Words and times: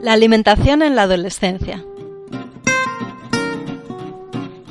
La 0.00 0.12
alimentación 0.12 0.82
en 0.82 0.94
la 0.94 1.02
adolescencia. 1.02 1.84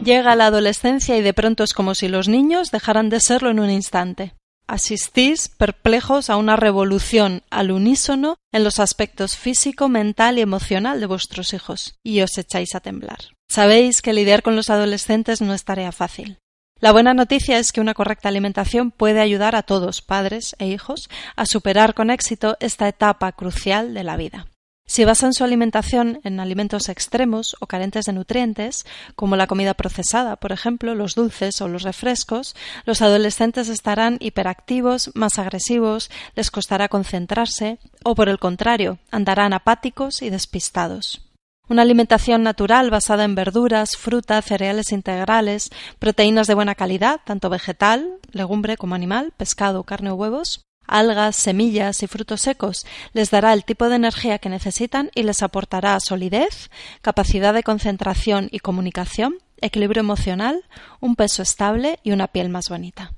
Llega 0.02 0.38
la 0.38 0.46
adolescencia 0.46 1.18
y 1.18 1.22
de 1.22 1.34
pronto 1.34 1.66
es 1.66 1.74
como 1.74 1.96
si 1.96 2.08
los 2.08 2.30
niños 2.30 2.72
dejaran 2.72 3.10
de 3.10 3.20
serlo 3.20 3.50
en 3.50 3.60
un 3.60 3.70
instante. 3.70 4.36
Asistís 4.68 5.50
perplejos 5.50 6.30
a 6.30 6.38
una 6.38 6.56
revolución 6.56 7.44
al 7.50 7.72
unísono 7.72 8.38
en 8.54 8.64
los 8.64 8.80
aspectos 8.80 9.36
físico, 9.36 9.90
mental 9.90 10.38
y 10.38 10.42
emocional 10.42 11.02
de 11.02 11.08
vuestros 11.08 11.54
hijos, 11.54 11.96
y 12.04 12.22
os 12.22 12.38
echáis 12.38 12.74
a 12.74 12.80
temblar. 12.80 13.20
Sabéis 13.50 14.02
que 14.02 14.14
lidiar 14.14 14.44
con 14.44 14.56
los 14.56 14.70
adolescentes 14.70 15.42
no 15.42 15.54
es 15.54 15.66
tarea 15.66 15.92
fácil. 15.92 16.38
La 16.80 16.94
buena 16.94 17.14
noticia 17.14 17.60
es 17.60 17.74
que 17.74 17.82
una 17.82 17.94
correcta 17.94 18.30
alimentación 18.30 18.92
puede 18.92 19.20
ayudar 19.20 19.58
a 19.58 19.64
todos, 19.64 20.02
padres 20.02 20.56
e 20.58 20.68
hijos, 20.68 21.10
a 21.36 21.46
superar 21.46 21.96
con 21.96 22.12
éxito 22.12 22.56
esta 22.62 22.88
etapa 22.88 23.34
crucial 23.34 23.94
de 23.94 24.04
la 24.04 24.16
vida. 24.16 24.48
Si 24.90 25.04
basan 25.04 25.34
su 25.34 25.44
alimentación 25.44 26.22
en 26.24 26.40
alimentos 26.40 26.88
extremos 26.88 27.58
o 27.60 27.68
carentes 27.68 28.06
de 28.06 28.14
nutrientes, 28.14 28.86
como 29.16 29.36
la 29.36 29.46
comida 29.46 29.74
procesada, 29.74 30.38
por 30.38 30.54
ejemplo, 30.54 30.96
los 30.96 31.14
dulces 31.14 31.60
o 31.60 31.68
los 31.68 31.84
refrescos, 31.84 32.56
los 32.86 33.02
adolescentes 33.02 33.68
estarán 33.68 34.16
hiperactivos, 34.22 35.12
más 35.14 35.40
agresivos, 35.40 36.10
les 36.36 36.52
costará 36.52 36.88
concentrarse, 36.88 37.80
o 38.04 38.16
por 38.16 38.30
el 38.30 38.40
contrario, 38.40 38.98
andarán 39.12 39.52
apáticos 39.52 40.22
y 40.22 40.30
despistados. 40.30 41.22
Una 41.70 41.82
alimentación 41.82 42.44
natural 42.44 42.90
basada 42.90 43.26
en 43.26 43.36
verduras, 43.36 43.98
fruta, 43.98 44.42
cereales 44.42 44.94
integrales, 44.94 45.70
proteínas 46.00 46.48
de 46.48 46.54
buena 46.54 46.76
calidad, 46.76 47.20
tanto 47.26 47.50
vegetal, 47.50 48.20
legumbre 48.32 48.78
como 48.78 48.96
animal, 48.96 49.34
pescado, 49.36 49.84
carne 49.84 50.12
o 50.12 50.16
huevos, 50.16 50.62
algas, 50.88 51.36
semillas 51.36 52.02
y 52.04 52.08
frutos 52.08 52.42
secos 52.42 52.86
les 53.14 53.30
dará 53.30 53.54
el 53.54 53.66
tipo 53.66 53.90
de 53.90 53.98
energía 53.98 54.40
que 54.40 54.50
necesitan 54.50 55.12
y 55.14 55.24
les 55.24 55.44
aportará 55.44 56.00
solidez, 56.00 56.70
capacidad 57.02 57.54
de 57.54 57.64
concentración 57.64 58.50
y 58.52 58.60
comunicación, 58.60 59.38
equilibrio 59.62 60.02
emocional, 60.02 60.64
un 61.00 61.16
peso 61.16 61.42
estable 61.42 62.00
y 62.04 62.12
una 62.12 62.28
piel 62.28 62.50
más 62.50 62.70
bonita. 62.70 63.14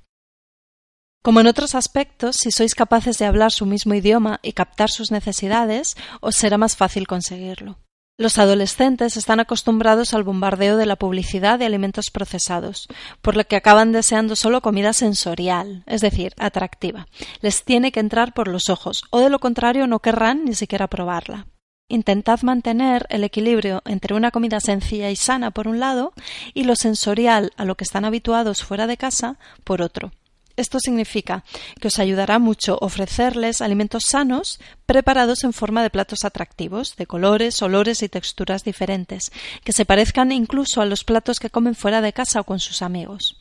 Como 1.22 1.42
en 1.42 1.47
otros 1.47 1.75
aspectos, 1.75 2.38
si 2.38 2.50
sois 2.50 2.75
capaces 2.75 3.17
de 3.17 3.25
hablar 3.25 3.52
su 3.52 3.66
mismo 3.66 3.94
idioma 3.94 4.40
y 4.42 4.53
captar 4.53 4.90
sus 4.90 5.12
necesidades, 5.12 5.97
os 6.22 6.36
será 6.36 6.58
más 6.58 6.78
fácil 6.78 7.08
conseguirlo. 7.08 7.78
Los 8.20 8.38
adolescentes 8.38 9.16
están 9.16 9.39
acostumbrados 9.39 10.14
al 10.14 10.23
bombardeo 10.23 10.75
de 10.75 10.86
la 10.86 10.98
publicidad 10.98 11.58
de 11.58 11.66
alimentos 11.66 12.12
procesados, 12.12 12.89
por 13.22 13.38
lo 13.38 13.45
que 13.45 13.56
acaban 13.56 13.94
deseando 13.94 14.36
solo 14.36 14.59
comida 14.59 14.92
sensorial, 14.92 15.84
es 15.86 16.02
decir, 16.02 16.34
atractiva. 16.38 17.08
Les 17.40 17.64
tiene 17.64 17.94
que 17.94 18.02
entrar 18.02 18.34
por 18.34 18.50
los 18.50 18.67
ojos, 18.67 19.06
o 19.09 19.22
de 19.22 19.30
lo 19.30 19.40
contrario 19.40 19.88
no 19.88 20.00
querrán 20.00 20.44
ni 20.44 20.53
siquiera 20.53 20.90
probarla. 20.90 21.47
Intentad 21.88 22.42
mantener 22.42 23.06
el 23.08 23.23
equilibrio 23.23 23.81
entre 23.86 24.14
una 24.14 24.31
comida 24.31 24.59
sencilla 24.59 25.09
y 25.09 25.16
sana 25.16 25.52
por 25.52 25.70
un 25.70 25.80
lado 25.80 26.12
y 26.53 26.66
lo 26.66 26.75
sensorial 26.75 27.53
a 27.56 27.64
lo 27.64 27.75
que 27.75 27.86
están 27.86 28.03
habituados 28.03 28.66
fuera 28.66 28.86
de 28.86 28.97
casa 28.97 29.40
por 29.64 29.81
otro. 29.81 30.12
Esto 30.60 30.78
significa 30.82 31.46
que 31.80 31.88
os 31.88 32.00
ayudará 32.00 32.38
mucho 32.38 32.78
ofrecerles 32.82 33.62
alimentos 33.62 34.04
sanos 34.06 34.60
preparados 34.86 35.46
en 35.46 35.54
forma 35.54 35.82
de 35.84 35.90
platos 35.90 36.26
atractivos, 36.26 36.98
de 36.98 37.08
colores, 37.08 37.62
olores 37.62 38.04
y 38.04 38.10
texturas 38.10 38.66
diferentes, 38.66 39.32
que 39.64 39.72
se 39.72 39.86
parezcan 39.86 40.34
incluso 40.34 40.82
a 40.82 40.86
los 40.86 41.06
platos 41.06 41.40
que 41.40 41.50
comen 41.50 41.76
fuera 41.76 42.02
de 42.02 42.12
casa 42.12 42.42
o 42.42 42.44
con 42.44 42.60
sus 42.60 42.82
amigos. 42.82 43.38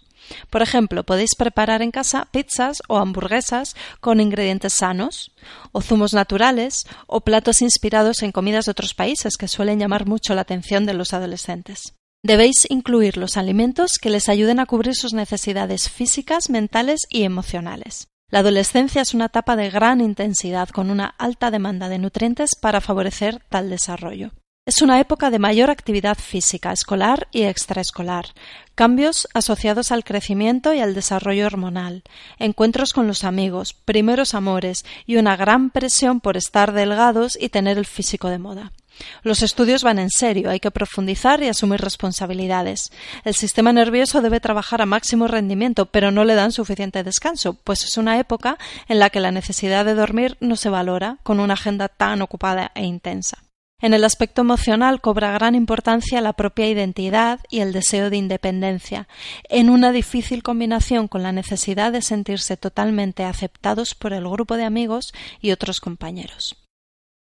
Por 0.48 0.62
ejemplo, 0.62 1.02
podéis 1.02 1.34
preparar 1.34 1.82
en 1.82 1.90
casa 1.90 2.28
pizzas 2.30 2.82
o 2.86 2.98
hamburguesas 2.98 3.74
con 3.98 4.20
ingredientes 4.20 4.74
sanos, 4.74 5.32
o 5.72 5.80
zumos 5.80 6.14
naturales, 6.14 6.86
o 7.08 7.22
platos 7.22 7.62
inspirados 7.62 8.22
en 8.22 8.30
comidas 8.30 8.66
de 8.66 8.70
otros 8.70 8.94
países 8.94 9.36
que 9.36 9.48
suelen 9.48 9.80
llamar 9.80 10.06
mucho 10.06 10.36
la 10.36 10.42
atención 10.42 10.86
de 10.86 10.94
los 10.94 11.12
adolescentes. 11.12 11.97
Debéis 12.24 12.66
incluir 12.68 13.16
los 13.16 13.36
alimentos 13.36 13.92
que 14.00 14.10
les 14.10 14.28
ayuden 14.28 14.58
a 14.58 14.66
cubrir 14.66 14.96
sus 14.96 15.12
necesidades 15.12 15.88
físicas, 15.88 16.50
mentales 16.50 17.02
y 17.08 17.22
emocionales. 17.22 18.08
La 18.30 18.40
adolescencia 18.40 19.02
es 19.02 19.14
una 19.14 19.26
etapa 19.26 19.54
de 19.54 19.70
gran 19.70 20.00
intensidad 20.00 20.68
con 20.68 20.90
una 20.90 21.06
alta 21.06 21.52
demanda 21.52 21.88
de 21.88 21.98
nutrientes 21.98 22.56
para 22.60 22.80
favorecer 22.80 23.40
tal 23.48 23.70
desarrollo. 23.70 24.32
Es 24.66 24.82
una 24.82 25.00
época 25.00 25.30
de 25.30 25.38
mayor 25.38 25.70
actividad 25.70 26.18
física, 26.18 26.72
escolar 26.72 27.28
y 27.30 27.44
extraescolar, 27.44 28.26
cambios 28.74 29.28
asociados 29.32 29.92
al 29.92 30.04
crecimiento 30.04 30.74
y 30.74 30.80
al 30.80 30.94
desarrollo 30.94 31.46
hormonal, 31.46 32.02
encuentros 32.38 32.92
con 32.92 33.06
los 33.06 33.24
amigos, 33.24 33.72
primeros 33.72 34.34
amores 34.34 34.84
y 35.06 35.16
una 35.16 35.36
gran 35.36 35.70
presión 35.70 36.20
por 36.20 36.36
estar 36.36 36.72
delgados 36.72 37.38
y 37.40 37.48
tener 37.48 37.78
el 37.78 37.86
físico 37.86 38.28
de 38.28 38.38
moda. 38.38 38.72
Los 39.22 39.42
estudios 39.42 39.82
van 39.82 39.98
en 39.98 40.10
serio, 40.10 40.50
hay 40.50 40.60
que 40.60 40.70
profundizar 40.70 41.42
y 41.42 41.48
asumir 41.48 41.80
responsabilidades. 41.80 42.90
El 43.24 43.34
sistema 43.34 43.72
nervioso 43.72 44.22
debe 44.22 44.40
trabajar 44.40 44.82
a 44.82 44.86
máximo 44.86 45.28
rendimiento, 45.28 45.86
pero 45.86 46.10
no 46.10 46.24
le 46.24 46.34
dan 46.34 46.52
suficiente 46.52 47.04
descanso, 47.04 47.54
pues 47.54 47.84
es 47.84 47.96
una 47.96 48.18
época 48.18 48.58
en 48.88 48.98
la 48.98 49.10
que 49.10 49.20
la 49.20 49.32
necesidad 49.32 49.84
de 49.84 49.94
dormir 49.94 50.36
no 50.40 50.56
se 50.56 50.70
valora 50.70 51.18
con 51.22 51.40
una 51.40 51.54
agenda 51.54 51.88
tan 51.88 52.22
ocupada 52.22 52.72
e 52.74 52.84
intensa. 52.84 53.38
En 53.80 53.94
el 53.94 54.02
aspecto 54.02 54.40
emocional 54.40 55.00
cobra 55.00 55.30
gran 55.30 55.54
importancia 55.54 56.20
la 56.20 56.32
propia 56.32 56.68
identidad 56.68 57.38
y 57.48 57.60
el 57.60 57.72
deseo 57.72 58.10
de 58.10 58.16
independencia, 58.16 59.06
en 59.48 59.70
una 59.70 59.92
difícil 59.92 60.42
combinación 60.42 61.06
con 61.06 61.22
la 61.22 61.30
necesidad 61.30 61.92
de 61.92 62.02
sentirse 62.02 62.56
totalmente 62.56 63.22
aceptados 63.22 63.94
por 63.94 64.12
el 64.12 64.28
grupo 64.28 64.56
de 64.56 64.64
amigos 64.64 65.12
y 65.40 65.52
otros 65.52 65.78
compañeros. 65.78 66.67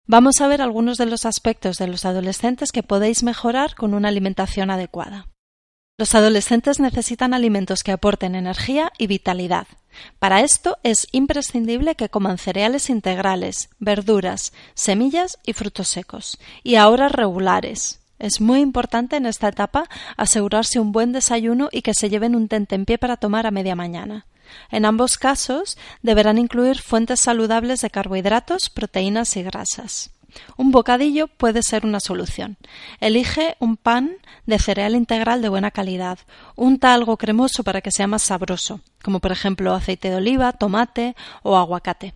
Vamos 0.08 0.40
a 0.40 0.48
ver 0.48 0.62
algunos 0.62 1.00
de 1.00 1.08
los 1.08 1.26
aspectos 1.26 1.78
de 1.78 1.88
los 1.88 2.06
adolescentes 2.06 2.72
que 2.72 2.84
podéis 2.84 3.24
mejorar 3.24 3.74
con 3.74 3.96
una 3.96 4.10
alimentación 4.10 4.70
adecuada. 4.70 5.28
Los 5.98 6.14
adolescentes 6.14 6.80
necesitan 6.80 7.34
alimentos 7.34 7.82
que 7.82 7.92
aporten 7.92 8.36
energía 8.36 8.92
y 9.00 9.08
vitalidad. 9.08 9.66
Para 10.20 10.42
esto 10.42 10.78
es 10.84 11.08
imprescindible 11.12 11.96
que 11.96 12.10
coman 12.10 12.38
cereales 12.38 12.92
integrales, 12.92 13.70
verduras, 13.80 14.54
semillas 14.76 15.40
y 15.44 15.54
frutos 15.54 15.88
secos, 15.88 16.38
y 16.64 16.76
a 16.76 16.88
horas 16.88 17.12
regulares. 17.12 18.02
Es 18.20 18.42
muy 18.42 18.60
importante 18.60 19.16
en 19.16 19.26
esta 19.26 19.48
etapa 19.48 19.90
asegurarse 20.18 20.80
un 20.80 20.92
buen 20.92 21.14
desayuno 21.14 21.70
y 21.72 21.82
que 21.82 21.96
se 21.96 22.10
lleven 22.10 22.36
un 22.36 22.48
tentempié 22.48 23.00
para 23.00 23.18
tomar 23.18 23.48
a 23.48 23.52
media 23.52 23.76
mañana. 23.76 24.28
En 24.72 24.86
ambos 24.86 25.18
casos 25.18 25.78
deberán 26.02 26.38
incluir 26.38 26.80
fuentes 26.82 27.22
saludables 27.22 27.82
de 27.82 27.90
carbohidratos, 27.90 28.70
proteínas 28.70 29.36
y 29.38 29.44
grasas. 29.44 30.12
Un 30.58 30.72
bocadillo 30.72 31.28
puede 31.28 31.62
ser 31.64 31.86
una 31.86 32.00
solución. 32.00 32.58
Elige 33.00 33.56
un 33.60 33.78
pan 33.78 34.18
de 34.46 34.60
cereal 34.60 34.96
integral 34.96 35.42
de 35.42 35.50
buena 35.50 35.72
calidad. 35.72 36.20
Unta 36.56 36.94
algo 36.94 37.18
cremoso 37.18 37.64
para 37.64 37.82
que 37.82 37.92
sea 37.92 38.08
más 38.08 38.24
sabroso, 38.24 38.82
como 39.04 39.20
por 39.20 39.32
ejemplo 39.32 39.74
aceite 39.74 40.10
de 40.10 40.18
oliva, 40.18 40.54
tomate 40.54 41.16
o 41.44 41.58
aguacate. 41.58 42.14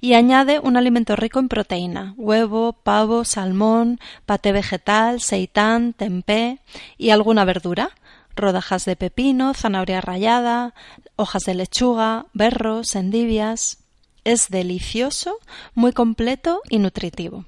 Y 0.00 0.14
añade 0.14 0.58
un 0.58 0.76
alimento 0.76 1.16
rico 1.16 1.38
en 1.38 1.48
proteína, 1.48 2.14
huevo, 2.18 2.74
pavo, 2.74 3.24
salmón, 3.24 4.00
paté 4.26 4.52
vegetal, 4.52 5.22
seitán, 5.22 5.94
tempé 5.94 6.58
y 6.98 7.08
alguna 7.08 7.46
verdura, 7.46 7.90
rodajas 8.36 8.84
de 8.84 8.96
pepino, 8.96 9.54
zanahoria 9.54 10.00
rallada, 10.00 10.74
hojas 11.16 11.42
de 11.42 11.54
lechuga, 11.54 12.26
berros, 12.32 12.94
endivias. 12.94 13.78
Es 14.24 14.48
delicioso, 14.48 15.38
muy 15.74 15.92
completo 15.92 16.60
y 16.68 16.78
nutritivo. 16.78 17.44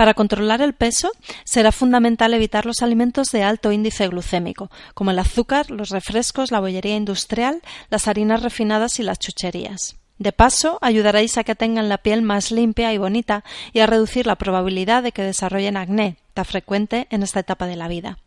Para 0.00 0.14
controlar 0.14 0.62
el 0.62 0.72
peso 0.72 1.10
será 1.44 1.72
fundamental 1.72 2.32
evitar 2.32 2.64
los 2.64 2.80
alimentos 2.80 3.32
de 3.32 3.42
alto 3.42 3.70
índice 3.70 4.08
glucémico, 4.08 4.70
como 4.94 5.10
el 5.10 5.18
azúcar, 5.18 5.70
los 5.70 5.90
refrescos, 5.90 6.50
la 6.50 6.60
bollería 6.60 6.96
industrial, 6.96 7.60
las 7.90 8.08
harinas 8.08 8.42
refinadas 8.42 8.98
y 8.98 9.02
las 9.02 9.18
chucherías. 9.18 9.96
De 10.16 10.32
paso, 10.32 10.78
ayudaréis 10.80 11.36
a 11.36 11.44
que 11.44 11.54
tengan 11.54 11.90
la 11.90 11.98
piel 11.98 12.22
más 12.22 12.50
limpia 12.50 12.94
y 12.94 12.98
bonita 12.98 13.44
y 13.74 13.80
a 13.80 13.86
reducir 13.86 14.26
la 14.26 14.36
probabilidad 14.36 15.02
de 15.02 15.12
que 15.12 15.22
desarrollen 15.22 15.76
acné, 15.76 16.16
tan 16.32 16.46
frecuente 16.46 17.06
en 17.10 17.22
esta 17.22 17.40
etapa 17.40 17.66
de 17.66 17.76
la 17.76 17.88
vida. 17.88 18.18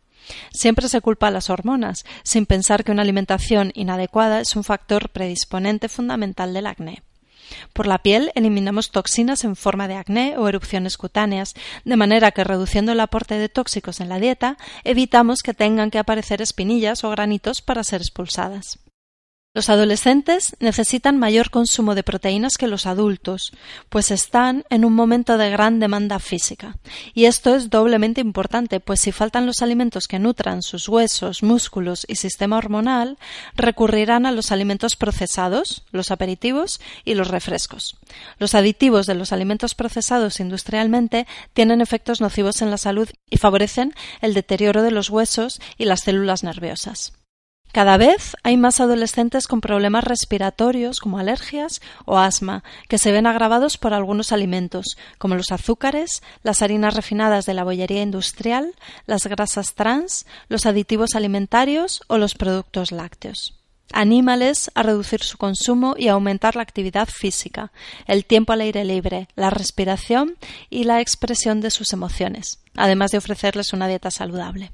Siempre 0.52 0.88
se 0.88 1.00
culpa 1.00 1.28
a 1.28 1.30
las 1.30 1.50
hormonas, 1.50 2.04
sin 2.22 2.46
pensar 2.46 2.84
que 2.84 2.92
una 2.92 3.02
alimentación 3.02 3.72
inadecuada 3.74 4.40
es 4.40 4.56
un 4.56 4.64
factor 4.64 5.10
predisponente 5.10 5.88
fundamental 5.88 6.54
del 6.54 6.66
acné. 6.66 7.02
Por 7.72 7.86
la 7.86 7.98
piel 7.98 8.32
eliminamos 8.34 8.90
toxinas 8.90 9.44
en 9.44 9.56
forma 9.56 9.88
de 9.88 9.96
acné 9.96 10.36
o 10.38 10.48
erupciones 10.48 10.96
cutáneas, 10.96 11.54
de 11.84 11.96
manera 11.96 12.30
que 12.30 12.44
reduciendo 12.44 12.92
el 12.92 13.00
aporte 13.00 13.36
de 13.38 13.48
tóxicos 13.48 14.00
en 14.00 14.08
la 14.08 14.18
dieta, 14.18 14.56
evitamos 14.82 15.40
que 15.42 15.54
tengan 15.54 15.90
que 15.90 15.98
aparecer 15.98 16.40
espinillas 16.40 17.04
o 17.04 17.10
granitos 17.10 17.62
para 17.62 17.84
ser 17.84 18.00
expulsadas. 18.00 18.78
Los 19.56 19.68
adolescentes 19.68 20.56
necesitan 20.58 21.16
mayor 21.16 21.50
consumo 21.50 21.94
de 21.94 22.02
proteínas 22.02 22.56
que 22.58 22.66
los 22.66 22.86
adultos, 22.86 23.52
pues 23.88 24.10
están 24.10 24.64
en 24.68 24.84
un 24.84 24.94
momento 24.94 25.38
de 25.38 25.48
gran 25.48 25.78
demanda 25.78 26.18
física. 26.18 26.76
Y 27.14 27.26
esto 27.26 27.54
es 27.54 27.70
doblemente 27.70 28.20
importante, 28.20 28.80
pues 28.80 28.98
si 28.98 29.12
faltan 29.12 29.46
los 29.46 29.62
alimentos 29.62 30.08
que 30.08 30.18
nutran 30.18 30.62
sus 30.62 30.88
huesos, 30.88 31.44
músculos 31.44 32.04
y 32.08 32.16
sistema 32.16 32.56
hormonal, 32.58 33.16
recurrirán 33.54 34.26
a 34.26 34.32
los 34.32 34.50
alimentos 34.50 34.96
procesados, 34.96 35.84
los 35.92 36.10
aperitivos 36.10 36.80
y 37.04 37.14
los 37.14 37.28
refrescos. 37.28 37.96
Los 38.40 38.56
aditivos 38.56 39.06
de 39.06 39.14
los 39.14 39.32
alimentos 39.32 39.76
procesados 39.76 40.40
industrialmente 40.40 41.28
tienen 41.52 41.80
efectos 41.80 42.20
nocivos 42.20 42.60
en 42.60 42.72
la 42.72 42.76
salud 42.76 43.08
y 43.30 43.36
favorecen 43.36 43.94
el 44.20 44.34
deterioro 44.34 44.82
de 44.82 44.90
los 44.90 45.10
huesos 45.10 45.60
y 45.78 45.84
las 45.84 46.00
células 46.00 46.42
nerviosas. 46.42 47.12
Cada 47.74 47.96
vez 47.96 48.36
hay 48.44 48.56
más 48.56 48.78
adolescentes 48.78 49.48
con 49.48 49.60
problemas 49.60 50.04
respiratorios 50.04 51.00
como 51.00 51.18
alergias 51.18 51.82
o 52.04 52.18
asma, 52.18 52.62
que 52.88 52.98
se 52.98 53.10
ven 53.10 53.26
agravados 53.26 53.78
por 53.78 53.94
algunos 53.94 54.30
alimentos, 54.30 54.96
como 55.18 55.34
los 55.34 55.50
azúcares, 55.50 56.22
las 56.44 56.62
harinas 56.62 56.94
refinadas 56.94 57.46
de 57.46 57.54
la 57.54 57.64
bollería 57.64 58.02
industrial, 58.02 58.76
las 59.06 59.26
grasas 59.26 59.74
trans, 59.74 60.24
los 60.48 60.66
aditivos 60.66 61.16
alimentarios 61.16 62.02
o 62.06 62.16
los 62.16 62.36
productos 62.36 62.92
lácteos. 62.92 63.58
Anímales 63.92 64.70
a 64.76 64.84
reducir 64.84 65.24
su 65.24 65.36
consumo 65.36 65.96
y 65.98 66.06
aumentar 66.06 66.54
la 66.54 66.62
actividad 66.62 67.08
física, 67.08 67.72
el 68.06 68.24
tiempo 68.24 68.52
al 68.52 68.60
aire 68.60 68.84
libre, 68.84 69.26
la 69.34 69.50
respiración 69.50 70.36
y 70.70 70.84
la 70.84 71.00
expresión 71.00 71.60
de 71.60 71.72
sus 71.72 71.92
emociones, 71.92 72.60
además 72.76 73.10
de 73.10 73.18
ofrecerles 73.18 73.72
una 73.72 73.88
dieta 73.88 74.12
saludable. 74.12 74.70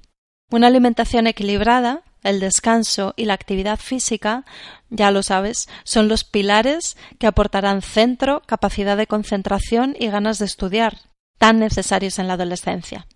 Una 0.50 0.67
alimentación 0.67 1.29
equilibrada 1.29 2.02
el 2.23 2.41
descanso 2.41 3.15
y 3.17 3.25
la 3.25 3.35
actividad 3.35 3.79
física, 3.79 4.45
ya 4.89 5.11
lo 5.11 5.23
sabes, 5.23 5.69
son 5.85 6.09
los 6.09 6.25
pilares 6.25 6.97
que 7.19 7.27
aportarán 7.27 7.83
centro, 7.83 8.43
capacidad 8.47 8.97
de 8.97 9.07
concentración 9.07 9.97
y 9.99 10.09
ganas 10.09 10.39
de 10.39 10.47
estudiar, 10.47 10.99
tan 11.39 11.59
necesarios 11.59 12.19
en 12.19 12.29
la 12.29 12.35
adolescencia. 12.35 13.07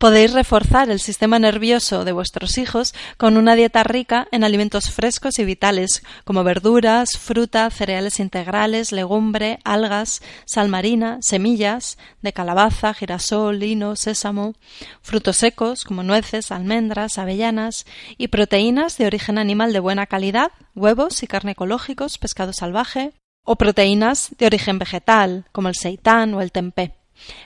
Podéis 0.00 0.32
reforzar 0.32 0.90
el 0.90 1.00
sistema 1.00 1.40
nervioso 1.40 2.04
de 2.04 2.12
vuestros 2.12 2.56
hijos 2.56 2.94
con 3.16 3.36
una 3.36 3.56
dieta 3.56 3.82
rica 3.82 4.28
en 4.30 4.44
alimentos 4.44 4.92
frescos 4.92 5.40
y 5.40 5.44
vitales, 5.44 6.04
como 6.24 6.44
verduras, 6.44 7.18
fruta, 7.18 7.68
cereales 7.70 8.20
integrales, 8.20 8.92
legumbre, 8.92 9.58
algas, 9.64 10.22
sal 10.44 10.68
marina, 10.68 11.18
semillas 11.20 11.98
de 12.22 12.32
calabaza, 12.32 12.94
girasol, 12.94 13.58
lino, 13.58 13.96
sésamo, 13.96 14.54
frutos 15.02 15.38
secos, 15.38 15.82
como 15.82 16.04
nueces, 16.04 16.52
almendras, 16.52 17.18
avellanas, 17.18 17.84
y 18.16 18.28
proteínas 18.28 18.98
de 18.98 19.06
origen 19.06 19.36
animal 19.36 19.72
de 19.72 19.80
buena 19.80 20.06
calidad, 20.06 20.52
huevos 20.76 21.24
y 21.24 21.26
carne 21.26 21.52
ecológicos, 21.52 22.18
pescado 22.18 22.52
salvaje, 22.52 23.14
o 23.44 23.56
proteínas 23.56 24.28
de 24.38 24.46
origen 24.46 24.78
vegetal, 24.78 25.46
como 25.50 25.66
el 25.66 25.74
seitán 25.74 26.34
o 26.34 26.40
el 26.40 26.52
tempé 26.52 26.94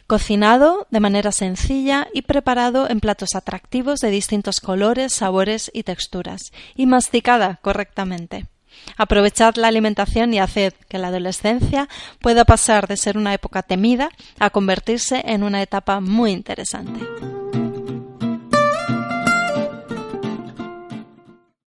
cocinado 0.06 0.86
de 0.90 1.00
manera 1.00 1.32
sencilla 1.32 2.08
y 2.12 2.22
preparado 2.22 2.88
en 2.88 3.00
platos 3.00 3.34
atractivos 3.34 4.00
de 4.00 4.10
distintos 4.10 4.60
colores, 4.60 5.12
sabores 5.12 5.70
y 5.74 5.82
texturas, 5.82 6.52
y 6.74 6.86
masticada 6.86 7.58
correctamente. 7.62 8.46
Aprovechad 8.96 9.56
la 9.56 9.68
alimentación 9.68 10.32
y 10.34 10.38
haced 10.38 10.72
que 10.88 10.98
la 10.98 11.08
adolescencia 11.08 11.88
pueda 12.20 12.44
pasar 12.44 12.88
de 12.88 12.96
ser 12.96 13.16
una 13.16 13.34
época 13.34 13.62
temida 13.62 14.10
a 14.38 14.50
convertirse 14.50 15.22
en 15.26 15.42
una 15.42 15.62
etapa 15.62 16.00
muy 16.00 16.32
interesante. 16.32 17.00